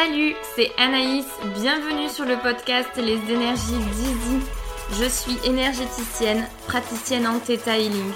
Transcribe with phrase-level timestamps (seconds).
[0.00, 4.38] Salut, c'est Anaïs, bienvenue sur le podcast Les énergies d'Easy.
[4.92, 8.12] Je suis énergéticienne, praticienne en Theta Healing.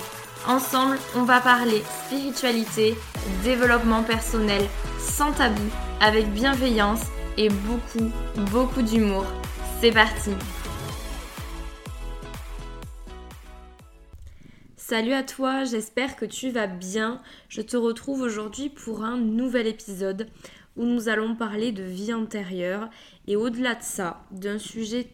[0.47, 2.95] Ensemble, on va parler spiritualité,
[3.43, 4.63] développement personnel,
[5.01, 5.61] sans tabou,
[6.01, 7.03] avec bienveillance
[7.37, 8.13] et beaucoup,
[8.53, 9.27] beaucoup d'humour.
[9.81, 10.31] C'est parti
[14.77, 17.23] Salut à toi, j'espère que tu vas bien.
[17.49, 20.29] Je te retrouve aujourd'hui pour un nouvel épisode
[20.77, 22.89] où nous allons parler de vie antérieure
[23.27, 25.09] et au-delà de ça, d'un sujet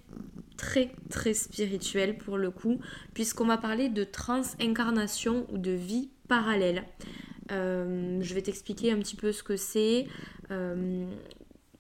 [0.57, 2.81] très très spirituel pour le coup,
[3.15, 6.85] puisqu'on va parler de transincarnation ou de vie parallèle.
[7.51, 10.07] Euh, je vais t'expliquer un petit peu ce que c'est,
[10.51, 11.07] euh,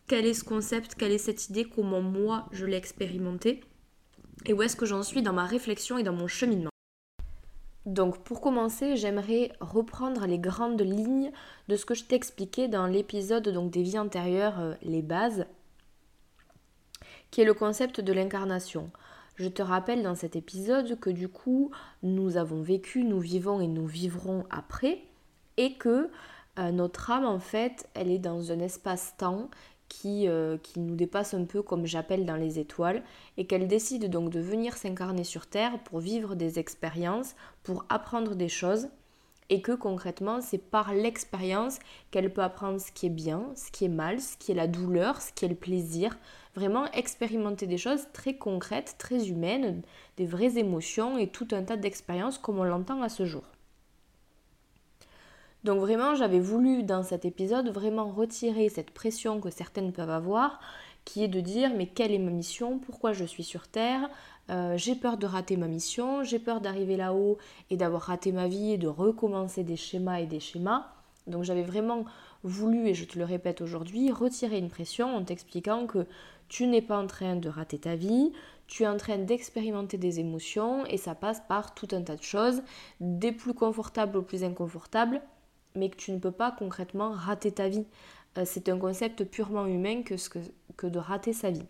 [0.06, 3.60] quel est ce concept, quelle est cette idée, comment moi je l'ai expérimenté
[4.46, 6.70] et où est-ce que j'en suis dans ma réflexion et dans mon cheminement.
[7.88, 11.32] Donc pour commencer, j'aimerais reprendre les grandes lignes
[11.68, 15.46] de ce que je t'expliquais dans l'épisode des vies antérieures, euh, les bases,
[17.30, 18.90] qui est le concept de l'incarnation.
[19.36, 21.70] Je te rappelle dans cet épisode que du coup,
[22.02, 24.98] nous avons vécu, nous vivons et nous vivrons après,
[25.56, 26.10] et que
[26.58, 29.48] euh, notre âme, en fait, elle est dans un espace-temps
[29.88, 33.02] qui, euh, qui nous dépasse un peu comme j'appelle dans les étoiles
[33.36, 38.34] et qu'elle décide donc de venir s'incarner sur Terre pour vivre des expériences, pour apprendre
[38.34, 38.88] des choses
[39.50, 41.78] et que concrètement c'est par l'expérience
[42.10, 44.66] qu'elle peut apprendre ce qui est bien, ce qui est mal, ce qui est la
[44.66, 46.18] douleur, ce qui est le plaisir,
[46.54, 49.82] vraiment expérimenter des choses très concrètes, très humaines,
[50.16, 53.44] des vraies émotions et tout un tas d'expériences comme on l'entend à ce jour.
[55.64, 60.60] Donc vraiment, j'avais voulu dans cet épisode vraiment retirer cette pression que certaines peuvent avoir,
[61.04, 64.08] qui est de dire mais quelle est ma mission, pourquoi je suis sur Terre,
[64.50, 67.38] euh, j'ai peur de rater ma mission, j'ai peur d'arriver là-haut
[67.70, 70.86] et d'avoir raté ma vie et de recommencer des schémas et des schémas.
[71.26, 72.04] Donc j'avais vraiment
[72.44, 76.06] voulu, et je te le répète aujourd'hui, retirer une pression en t'expliquant que
[76.48, 78.32] tu n'es pas en train de rater ta vie,
[78.68, 82.22] tu es en train d'expérimenter des émotions et ça passe par tout un tas de
[82.22, 82.62] choses,
[83.00, 85.20] des plus confortables aux plus inconfortables,
[85.78, 87.86] mais que tu ne peux pas concrètement rater ta vie.
[88.36, 91.66] Euh, c'est un concept purement humain que, de rater sa vie.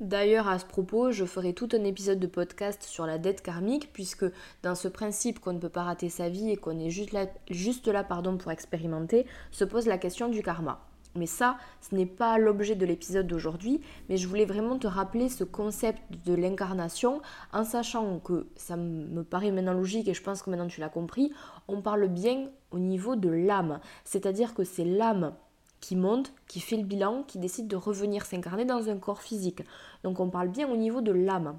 [0.00, 3.92] D'ailleurs, à ce propos, je ferai tout un épisode de podcast sur la dette karmique,
[3.92, 4.26] puisque
[4.62, 7.26] dans ce principe qu'on ne peut pas rater sa vie et qu'on est juste là,
[7.50, 10.84] juste là pardon, pour expérimenter, se pose la question du karma.
[11.18, 15.28] Mais ça, ce n'est pas l'objet de l'épisode d'aujourd'hui, mais je voulais vraiment te rappeler
[15.28, 17.20] ce concept de l'incarnation
[17.52, 20.88] en sachant que ça me paraît maintenant logique et je pense que maintenant tu l'as
[20.88, 21.32] compris,
[21.66, 23.80] on parle bien au niveau de l'âme.
[24.04, 25.34] C'est-à-dire que c'est l'âme
[25.80, 29.62] qui monte, qui fait le bilan, qui décide de revenir s'incarner dans un corps physique.
[30.02, 31.58] Donc on parle bien au niveau de l'âme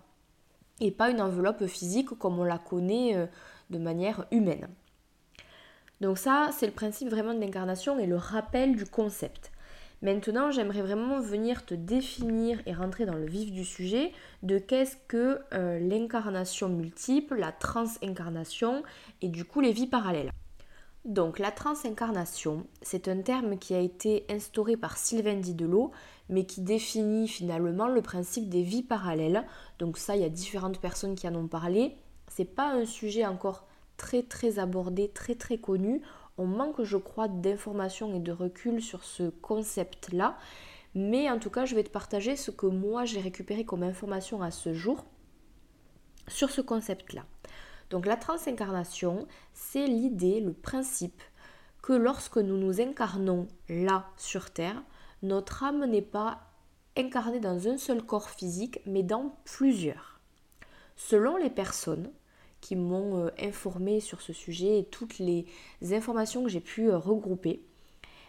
[0.82, 3.26] et pas une enveloppe physique comme on la connaît euh,
[3.70, 4.68] de manière humaine.
[6.02, 9.52] Donc ça, c'est le principe vraiment de l'incarnation et le rappel du concept.
[10.02, 14.96] Maintenant, j'aimerais vraiment venir te définir et rentrer dans le vif du sujet de qu'est-ce
[15.10, 18.84] que euh, l'incarnation multiple, la transincarnation
[19.22, 20.32] et du coup les vies parallèles.
[21.04, 25.92] Donc la transincarnation, c'est un terme qui a été instauré par Sylvain Didelot,
[26.30, 29.46] mais qui définit finalement le principe des vies parallèles.
[29.80, 31.98] Donc ça, il y a différentes personnes qui en ont parlé.
[32.30, 33.66] C'est pas un sujet encore
[34.00, 36.02] très très abordé, très très connu.
[36.38, 40.38] On manque, je crois, d'informations et de recul sur ce concept-là.
[40.96, 44.42] Mais en tout cas, je vais te partager ce que moi j'ai récupéré comme information
[44.42, 45.06] à ce jour
[46.28, 47.26] sur ce concept-là.
[47.90, 51.22] Donc la transincarnation, c'est l'idée, le principe
[51.82, 54.82] que lorsque nous nous incarnons là sur Terre,
[55.22, 56.40] notre âme n'est pas
[56.98, 60.20] incarnée dans un seul corps physique, mais dans plusieurs.
[60.96, 62.12] Selon les personnes,
[62.62, 65.46] qui m'ont euh, informé sur ce sujet et toutes les
[65.92, 67.62] informations que j'ai pu euh, regrouper.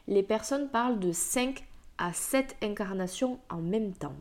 [0.06, 1.64] Les personnes parlent de 5
[1.98, 4.14] à 7 incarnations en même temps.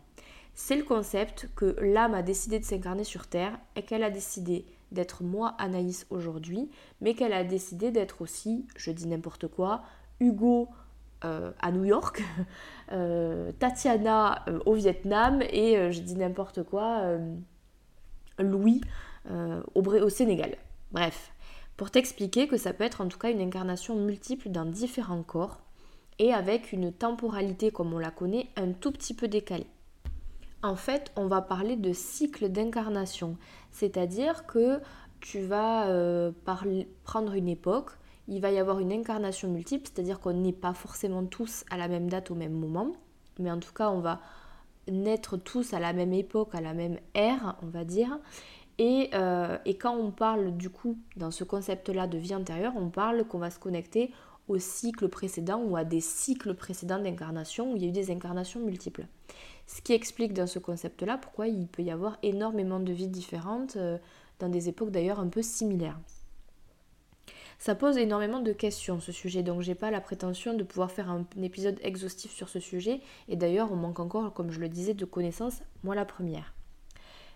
[0.53, 4.65] C'est le concept que l'âme a décidé de s'incarner sur Terre et qu'elle a décidé
[4.91, 9.83] d'être moi Anaïs aujourd'hui, mais qu'elle a décidé d'être aussi, je dis n'importe quoi,
[10.19, 10.67] Hugo
[11.23, 12.23] euh, à New York,
[13.59, 17.17] Tatiana au Vietnam et je dis n'importe quoi,
[18.39, 18.81] Louis
[19.29, 20.55] euh, au, Sénégal.
[20.91, 21.31] Bref,
[21.77, 25.61] pour t'expliquer que ça peut être en tout cas une incarnation multiple dans différents corps
[26.17, 29.67] et avec une temporalité comme on la connaît un tout petit peu décalée.
[30.61, 33.37] En fait, on va parler de cycle d'incarnation,
[33.71, 34.81] c'est-à-dire que
[35.21, 36.31] tu vas euh,
[37.03, 37.91] prendre une époque,
[38.27, 41.87] il va y avoir une incarnation multiple, c'est-à-dire qu'on n'est pas forcément tous à la
[41.87, 42.93] même date au même moment,
[43.39, 44.19] mais en tout cas on va
[44.91, 48.19] naître tous à la même époque, à la même ère, on va dire,
[48.81, 53.25] euh, et, quand on parle du coup dans ce concept-là de vie intérieure, on parle
[53.25, 54.11] qu'on va se connecter
[54.47, 58.09] au cycle précédent ou à des cycles précédents d'incarnation où il y a eu des
[58.09, 59.05] incarnations multiples.
[59.67, 63.75] Ce qui explique dans ce concept-là pourquoi il peut y avoir énormément de vies différentes
[63.75, 63.97] euh,
[64.39, 65.99] dans des époques d'ailleurs un peu similaires.
[67.59, 71.11] Ça pose énormément de questions ce sujet, donc j'ai pas la prétention de pouvoir faire
[71.11, 74.93] un épisode exhaustif sur ce sujet, et d'ailleurs on manque encore, comme je le disais,
[74.93, 76.53] de connaissances, moi la première.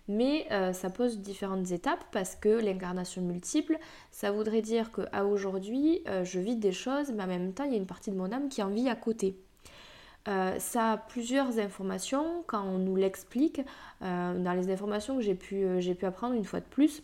[0.08, 3.80] Mais euh, ça pose différentes étapes parce que l'incarnation multiple,
[4.12, 7.72] ça voudrait dire qu'à aujourd'hui, euh, je vis des choses, mais en même temps, il
[7.72, 9.38] y a une partie de mon âme qui en vit à côté.
[10.28, 13.62] Euh, ça a plusieurs informations quand on nous l'explique.
[14.02, 15.66] dans les informations que j'ai pu,
[15.98, 17.04] pu apprendre une fois de plus,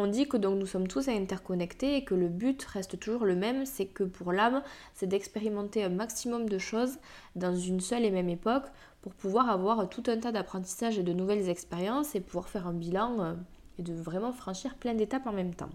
[0.00, 3.34] on dit que donc nous sommes tous interconnectés et que le but reste toujours le
[3.34, 4.62] même, c'est que pour l'âme,
[4.94, 6.98] c'est d'expérimenter un maximum de choses
[7.34, 8.66] dans une seule et même époque
[9.02, 12.72] pour pouvoir avoir tout un tas d'apprentissages et de nouvelles expériences et pouvoir faire un
[12.72, 13.34] bilan euh,
[13.78, 15.70] et de vraiment franchir plein d'étapes en même temps.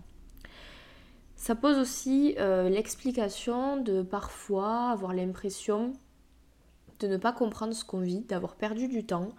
[1.35, 5.93] Ça pose aussi euh, l'explication de parfois avoir l'impression
[6.99, 9.29] de ne pas comprendre ce qu'on vit, d'avoir perdu du temps,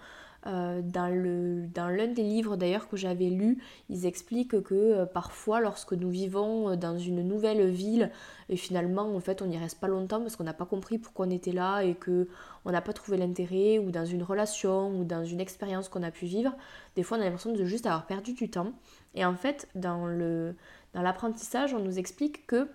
[0.46, 5.94] euh, dans l'un des livres d'ailleurs que j'avais lu, ils expliquent que euh, parfois lorsque
[5.94, 8.10] nous vivons euh, dans une nouvelle ville
[8.50, 11.26] et finalement en fait on n'y reste pas longtemps parce qu'on n'a pas compris pourquoi
[11.26, 12.28] on était là et que
[12.66, 16.10] on n'a pas trouvé l'intérêt ou dans une relation ou dans une expérience qu'on a
[16.10, 16.54] pu vivre,
[16.94, 18.72] des fois on a l'impression de juste avoir perdu du temps.
[19.14, 20.56] Et en fait dans le
[20.92, 22.68] dans l'apprentissage on nous explique que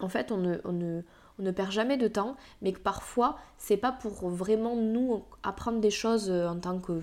[0.00, 1.02] en fait on ne
[1.50, 6.30] perd jamais de temps, mais que parfois, c'est pas pour vraiment nous apprendre des choses
[6.30, 7.00] euh, en tant que,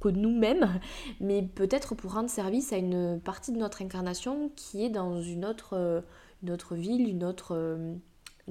[0.00, 0.68] que nous-mêmes,
[1.20, 5.44] mais peut-être pour rendre service à une partie de notre incarnation qui est dans une
[5.44, 6.00] autre, euh,
[6.42, 7.94] une autre ville, une autre, euh,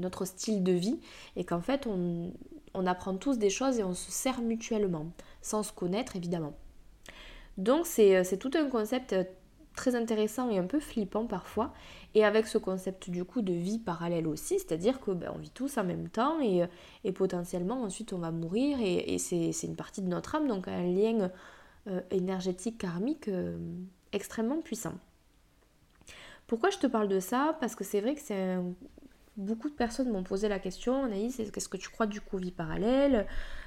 [0.03, 0.99] autre style de vie,
[1.35, 2.31] et qu'en fait, on,
[2.73, 5.07] on apprend tous des choses et on se sert mutuellement,
[5.41, 6.53] sans se connaître évidemment.
[7.57, 9.15] Donc c'est tout un concept
[9.73, 11.73] très intéressant et un peu flippant parfois.
[12.15, 15.49] Et avec ce concept du coup de vie parallèle aussi, c'est-à-dire que ben, on vit
[15.49, 16.63] tous en même temps et,
[17.03, 20.83] et, potentiellement ensuite on va mourir et, c'est une partie de notre âme, donc un
[20.83, 21.31] lien
[21.87, 23.57] euh, énergétique karmique euh,
[24.11, 24.93] extrêmement puissant.
[26.45, 27.57] Pourquoi je te parle de ça?
[27.59, 28.59] Parce que c'est vrai que
[29.37, 32.51] beaucoup de personnes m'ont posé la question, Anaïs, qu'est-ce que tu crois du coup vie
[32.51, 33.25] parallèle?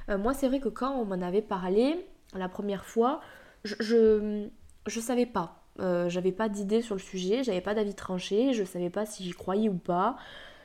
[0.09, 3.21] Euh, Moi c'est vrai que quand on m'en avait parlé la première fois,
[3.65, 4.49] je, je,
[4.87, 8.65] je savais pas euh, j'avais pas d'idée sur le sujet, j'avais pas d'avis tranché, je
[8.65, 10.17] savais pas si j'y croyais ou pas.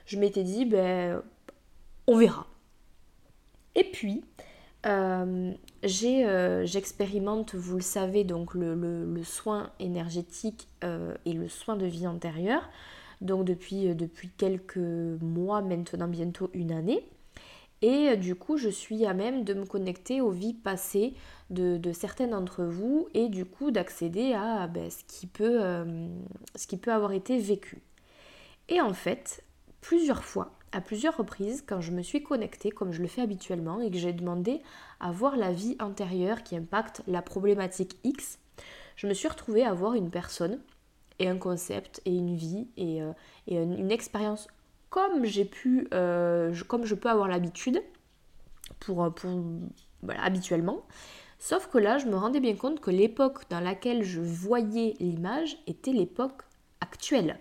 [0.06, 1.22] Je m'étais dit, ben,
[2.08, 2.48] on verra.
[3.75, 4.24] Et puis,
[4.86, 5.54] euh,
[5.84, 10.68] euh, j'expérimente, vous le savez, donc le, soin énergétique
[11.25, 12.69] et le soin de vie antérieure.
[13.22, 17.08] Donc depuis, depuis quelques mois, maintenant bientôt une année.
[17.81, 21.13] Et euh, du coup, je suis à même de me connecter aux vies passées
[21.50, 26.07] de, certains d'entre vous et du coup d'accéder à ben, ce, qui peut, euh,
[26.56, 27.81] ce qui peut avoir été vécu.
[28.69, 29.44] Et en fait,
[29.81, 33.81] plusieurs fois, à plusieurs reprises, quand je me suis connectée, comme je le fais habituellement,
[33.81, 34.62] et que j'ai demandé
[35.00, 38.39] à voir la vie antérieure qui impacte la problématique X,
[38.95, 40.62] je me suis retrouvée à voir une personne
[41.19, 43.12] et un concept et une vie et, euh,
[43.48, 44.48] et une expérience
[44.92, 47.82] comme j'ai pu, euh, comme je peux avoir l'habitude
[48.80, 49.32] pour, pour
[50.20, 50.84] habituellement.
[51.40, 55.58] Sauf que là, je me rendais bien compte que l'époque dans laquelle je voyais l'image
[55.66, 56.44] était l'époque
[56.82, 57.40] actuelle.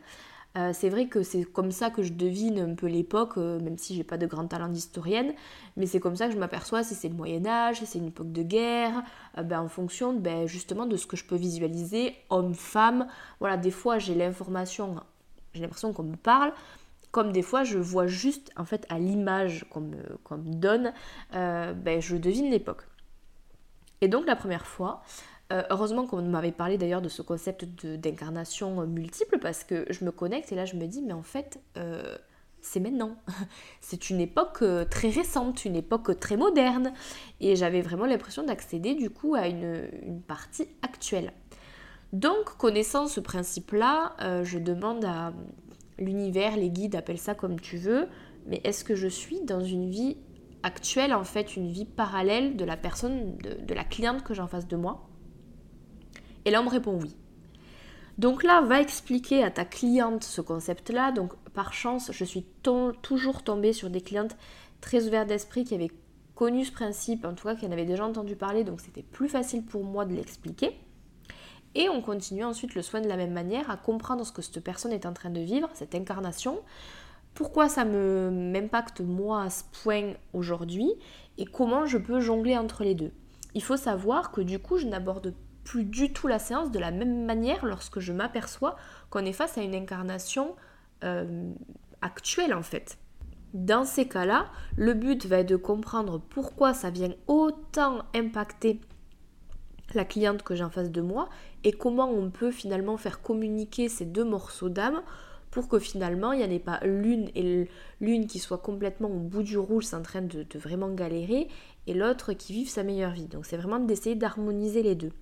[0.56, 3.78] Euh, c'est vrai que c'est comme ça que je devine un peu l'époque, euh, même
[3.78, 5.32] si j'ai pas de grand talent d'historienne,
[5.76, 8.08] mais c'est comme ça que je m'aperçois si c'est le Moyen Âge, si c'est une
[8.08, 9.02] époque de guerre,
[9.36, 13.06] ben, en fonction ben, justement de ce que je peux visualiser, homme, femme.
[13.38, 14.96] Voilà, des fois j'ai l'information,
[15.52, 16.52] j'ai l'impression qu'on me parle,
[17.10, 20.92] comme des fois je vois juste en fait à l'image qu'on me, donne,
[21.34, 22.86] euh, ben, je devine l'époque.
[24.00, 25.02] Et donc la première fois,
[25.52, 30.12] euh, heureusement qu'on m'avait parlé d'ailleurs de ce concept d'incarnation multiple parce que je me
[30.12, 32.16] connecte et là je me dis mais en fait euh,
[32.62, 33.16] c'est maintenant.
[33.80, 36.92] c'est une époque très récente, une époque très moderne
[37.40, 41.32] et j'avais vraiment l'impression d'accéder du coup à une, une, partie actuelle.
[42.12, 44.14] Donc connaissant ce principe-là,
[44.44, 45.32] je demande à,
[46.00, 48.08] l'univers, les guides, appelle ça comme tu veux,
[48.46, 50.16] mais est-ce que je suis dans une vie
[50.62, 54.48] actuelle, en fait, une vie parallèle de la personne, de, la cliente que j'ai en
[54.48, 55.08] face de moi?
[56.44, 57.16] Et là, on me répond oui.
[58.18, 61.12] Donc là, va expliquer à ta cliente ce concept-là.
[61.12, 62.44] Donc, par chance, je suis
[63.02, 64.36] toujours tombée sur des clientes
[64.80, 65.90] très ouvertes d'esprit qui avaient
[66.34, 69.28] connu ce principe, en tout cas qui en avaient déjà entendu parler, donc c'était plus
[69.28, 70.72] facile pour moi de l'expliquer.
[71.74, 74.62] Et on continue ensuite le soin de la même manière à comprendre ce que cette
[74.62, 76.60] personne est en train de vivre, cette incarnation,
[77.34, 80.92] pourquoi ça m'impacte moi à ce point aujourd'hui
[81.38, 83.12] et comment je peux jongler entre les deux?
[83.54, 85.34] Il faut savoir que du coup je n'aborde
[85.64, 88.76] plus du tout la séance de la même manière lorsque je m'aperçois
[89.10, 90.56] qu'on est face à une incarnation
[91.04, 91.52] euh,
[92.02, 92.98] actuelle en fait.
[93.54, 94.46] Dans ces cas-là,
[94.76, 98.80] le but va être de comprendre pourquoi ça vient autant impacter
[99.94, 101.28] la cliente que j'ai en face de moi
[101.64, 105.02] et comment on peut finalement faire communiquer ces deux morceaux d'âme
[105.50, 107.68] pour que finalement il n'y en ait pas l'une et
[108.00, 111.48] l'une qui soit complètement au bout du rouge, en train de, de vraiment galérer,
[111.86, 113.26] et l'autre qui vive sa meilleure vie.
[113.26, 115.12] Donc c'est vraiment d'essayer d'harmoniser les deux.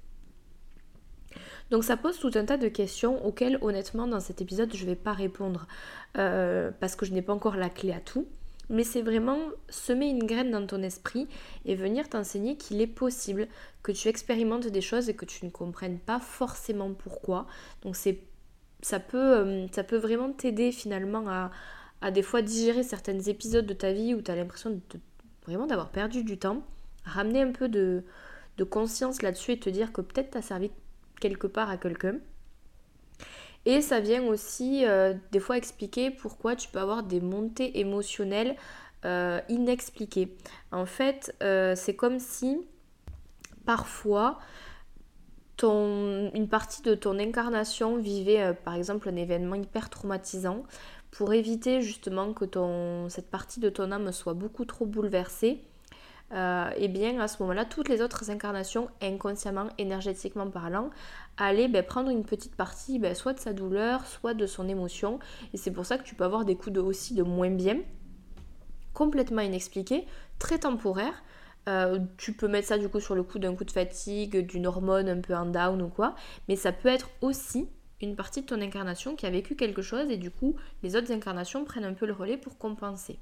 [1.71, 4.91] Donc ça pose tout un tas de questions auxquelles honnêtement dans cet épisode je ne
[4.91, 5.67] vais pas répondre
[6.17, 8.27] euh, parce que je n'ai pas encore la clé à tout.
[8.71, 11.27] Mais c'est vraiment semer une graine dans ton esprit
[11.65, 13.49] et venir t'enseigner qu'il est possible
[13.83, 17.47] que tu expérimentes des choses et que tu ne comprennes pas forcément pourquoi.
[17.83, 18.21] Donc c'est
[18.81, 21.51] ça peut, euh, vraiment t'aider finalement à,
[22.01, 25.01] à des fois digérer certains épisodes de ta vie où tu as l'impression de,
[25.47, 26.63] vraiment d'avoir perdu du temps,
[27.05, 28.05] ramener un peu de,
[28.59, 30.71] de conscience là-dessus et te dire que peut-être tu as servi
[31.21, 32.17] quelque part à quelqu'un.
[33.69, 38.57] Et ça vient aussi euh, des fois expliquer pourquoi tu peux avoir des montées émotionnelles
[39.05, 40.35] euh, inexpliquées.
[40.73, 42.63] En fait, euh, c'est comme si
[43.67, 44.39] parfois
[45.63, 50.63] une partie de ton incarnation vivait par exemple un événement hyper traumatisant
[51.11, 52.45] pour éviter justement que
[53.09, 55.61] cette partie de ton âme soit beaucoup trop bouleversée
[56.32, 60.90] euh, eh bien à ce moment-là, toutes les autres incarnations, inconsciemment, énergétiquement parlant,
[61.37, 65.18] allaient ben, prendre une petite partie, ben, soit de sa douleur, soit de son émotion.
[65.54, 67.78] Et c'est pour ça que tu peux avoir des coups de aussi de moins bien,
[68.92, 70.06] complètement inexpliqués,
[70.38, 71.23] très temporaires.
[71.68, 74.66] Euh, tu peux mettre ça du coup sur le coup d'un coup de fatigue, d'une
[74.66, 76.14] hormone un peu en down ou quoi,
[76.49, 77.68] mais ça peut être aussi
[78.00, 81.12] une partie de ton incarnation qui a vécu quelque chose et du coup les autres
[81.12, 83.18] incarnations prennent un peu le relais pour compenser.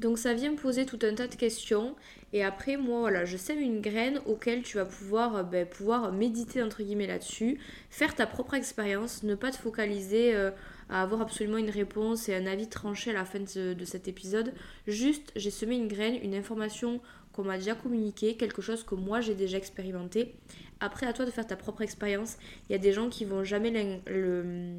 [0.00, 1.94] Donc ça vient poser tout un tas de questions
[2.32, 6.10] et après moi voilà je sème une graine auquel tu vas pouvoir, euh, ben, pouvoir
[6.10, 10.52] méditer entre guillemets là-dessus, faire ta propre expérience, ne pas te focaliser euh,
[10.88, 14.08] à avoir absolument une réponse et un avis tranché à la fin de, de cet
[14.08, 14.54] épisode.
[14.86, 17.02] Juste j'ai semé une graine, une information
[17.34, 20.34] qu'on m'a déjà communiquée, quelque chose que moi j'ai déjà expérimenté.
[20.80, 22.38] Après à toi de faire ta propre expérience.
[22.70, 24.72] Il y a des gens qui vont jamais le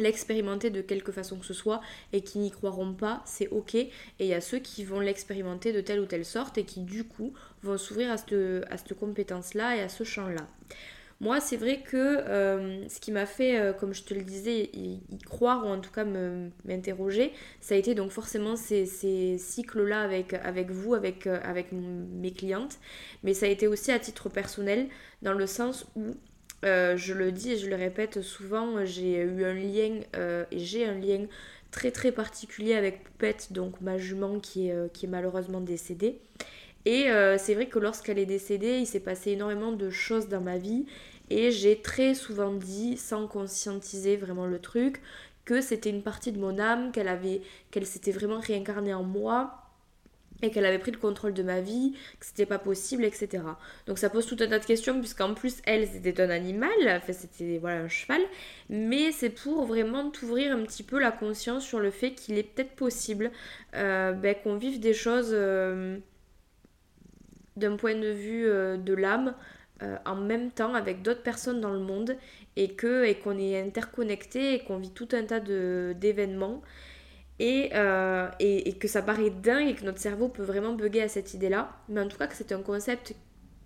[0.00, 1.80] l'expérimenter de quelque façon que ce soit
[2.12, 3.74] et qui n'y croiront pas, c'est ok.
[3.74, 6.80] Et il y a ceux qui vont l'expérimenter de telle ou telle sorte et qui
[6.80, 10.46] du coup vont s'ouvrir à cette, compétence-là et à ce champ-là.
[11.22, 14.70] Moi, c'est vrai que euh, ce qui m'a fait, euh, comme je te le disais,
[14.72, 16.06] y, croire ou en tout cas
[16.64, 18.86] m'interroger, ça a été donc forcément ces,
[19.36, 22.78] cycles-là avec, avec vous, avec, euh, avec mes clientes,
[23.22, 24.88] mais ça a été aussi à titre personnel,
[25.20, 26.14] dans le sens où
[26.64, 30.58] euh, je le dis et je le répète souvent, j'ai eu un lien euh, et
[30.58, 31.26] j'ai un lien
[31.70, 36.20] très très particulier avec Poupette, donc ma jument qui est, euh, malheureusement décédée.
[36.86, 40.56] Et c'est vrai que lorsqu'elle est décédée, il s'est passé énormément de choses dans ma
[40.56, 40.86] vie
[41.28, 45.02] et j'ai très souvent dit, sans conscientiser vraiment le truc,
[45.44, 49.59] que c'était une partie de mon âme, qu'elle avait, qu'elle s'était vraiment réincarnée en moi
[50.42, 53.42] et qu'elle avait pris le contrôle de ma vie, que c'était pas possible, etc.
[53.86, 57.12] Donc ça pose tout un tas de questions, puisqu'en plus, elle, c'était un animal, enfin,
[57.12, 58.20] c'était voilà, un cheval,
[58.68, 62.42] mais c'est pour vraiment t'ouvrir un petit peu la conscience sur le fait qu'il est
[62.42, 63.30] peut-être possible
[63.74, 65.98] euh, ben, qu'on vive des choses euh,
[67.56, 69.34] d'un point de vue euh, de l'âme
[70.04, 72.14] en même temps avec d'autres personnes dans le monde
[72.54, 76.60] et que et qu'on est interconnecté et qu'on vit tout un tas d'événements
[77.42, 81.34] euh, et, que ça paraît dingue et que notre cerveau peut vraiment bugger à cette
[81.34, 81.72] idée-là.
[81.88, 83.14] Mais en tout cas que c'est un concept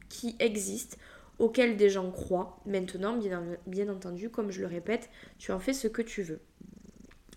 [0.09, 0.99] qui existe,
[1.39, 2.61] auquel des gens croient.
[2.67, 3.19] Maintenant,
[3.67, 6.41] bien, entendu, comme je le répète, tu en fais ce que tu veux.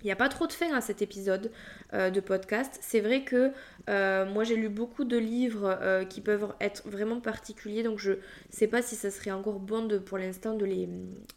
[0.04, 1.52] Il n'y a pas trop de fin à cet épisode
[1.94, 2.78] euh, de podcast.
[2.82, 3.52] C'est vrai que
[3.90, 8.18] euh, moi j'ai lu beaucoup de livres qui peuvent être vraiment particuliers, donc je ne
[8.52, 10.88] sais pas si ça serait encore bon de, pour l'instant de les,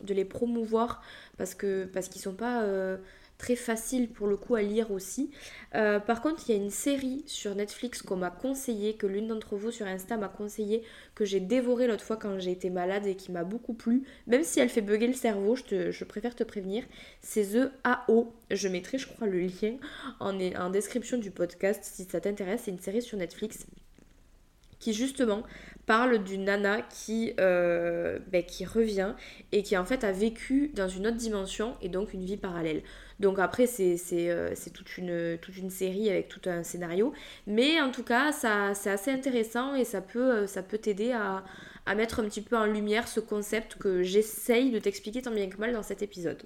[0.03, 1.03] de les promouvoir
[1.39, 2.67] parce que parce qu'ils sont pas
[3.41, 5.31] très facile pour le coup à lire aussi.
[5.75, 9.29] Euh, par contre, il y a une série sur Netflix qu'on m'a conseillé, que l'une
[9.29, 10.83] d'entre vous sur Insta m'a conseillé,
[11.15, 14.03] que j'ai dévoré l'autre fois quand j'ai été malade et qui m'a beaucoup plu.
[14.27, 16.85] Même si elle fait bugger le cerveau, je, préfère te prévenir.
[17.23, 18.35] C'est The AO.
[18.51, 19.77] Je mettrai, je crois, le lien
[20.21, 22.63] en, description du podcast si ça t'intéresse.
[22.65, 23.67] C'est une série sur Netflix
[24.79, 25.43] qui justement
[25.87, 29.15] parle d'une nana qui, euh, ben, qui revient
[29.53, 32.83] et qui en fait a vécu dans une autre dimension et donc une vie parallèle.
[33.21, 37.13] Donc après c'est euh, toute, une, série avec tout un scénario.
[37.47, 41.45] Mais en tout cas ça c'est assez intéressant et ça peut, euh, ça t'aider à,
[41.87, 45.49] à mettre un petit peu en lumière ce concept que j'essaye de t'expliquer tant bien
[45.49, 46.43] que mal dans cet épisode.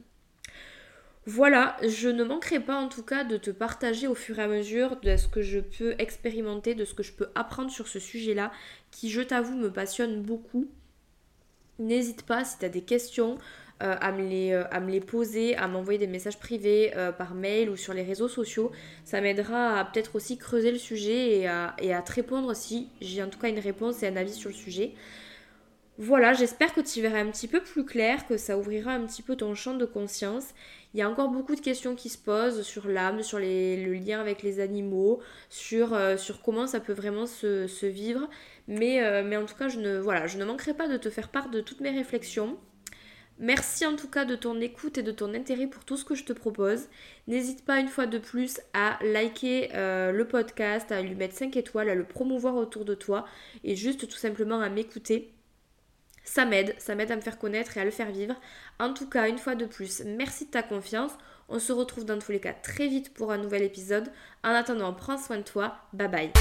[1.27, 4.49] Voilà, je ne manquerai pas en tout cas de te partager au fur et à
[4.49, 7.99] mesure de ce que je peux expérimenter, de ce que je peux apprendre sur ce
[7.99, 8.53] sujet-là,
[8.91, 10.69] qui je t'avoue me passionne beaucoup.
[11.79, 13.39] N'hésite pas si tu as des questions,
[13.83, 17.35] euh, à, me les, euh, à me les poser, à m'envoyer des messages privés par
[17.35, 18.71] mail ou sur les réseaux sociaux.
[19.05, 22.89] Ça m'aidera à peut-être aussi creuser le sujet et à, et à te répondre si
[23.01, 24.95] j'ai en tout cas une réponse et un avis sur le sujet.
[25.97, 29.23] Voilà, j'espère que tu verras un petit peu plus clair, que ça ouvrira un petit
[29.23, 30.49] peu ton champ de conscience.
[30.93, 34.21] Il y a encore beaucoup de questions qui se posent sur l'âme, sur le lien
[34.21, 38.29] avec les animaux, sur, euh, sur comment ça peut vraiment se, vivre.
[38.67, 41.11] Mais, euh, mais, en tout cas, je ne, voilà, je ne manquerai pas de te
[41.11, 42.59] faire part de toutes mes réflexions.
[43.39, 46.15] Merci en tout cas de ton écoute et de ton intérêt pour tout ce que
[46.15, 46.89] je te propose.
[47.27, 51.57] N'hésite pas une fois de plus à liker euh, le podcast, à lui mettre 5
[51.57, 53.27] étoiles, à le promouvoir autour de toi
[53.65, 55.33] et juste tout simplement à m'écouter.
[56.23, 58.35] Ça m'aide, ça m'aide à me faire connaître et à le faire vivre.
[58.79, 61.13] En tout cas, une fois de plus, merci de ta confiance.
[61.49, 64.11] On se retrouve dans tous les cas très vite pour un nouvel épisode.
[64.43, 65.77] En attendant, prends soin de toi.
[65.93, 66.33] Bye bye.